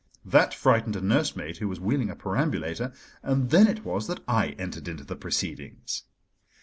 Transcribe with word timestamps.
That 0.25 0.51
frightened 0.55 0.95
a 0.95 1.01
nursemaid 1.01 1.57
who 1.57 1.67
was 1.67 1.79
wheeling 1.79 2.09
a 2.09 2.15
perambulator, 2.15 2.91
and 3.21 3.51
then 3.51 3.67
it 3.67 3.85
was 3.85 4.07
that 4.07 4.21
I 4.27 4.55
entered 4.57 4.87
into 4.87 5.03
the 5.03 5.15
proceedings. 5.15 6.05